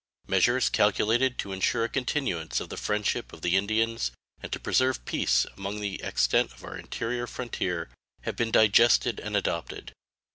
[0.27, 4.09] Measures calculated to insure a continuance of the friendship of the Indians
[4.41, 7.87] and to preserve peace along the extent of our interior frontier
[8.23, 9.93] have been digested and adopted.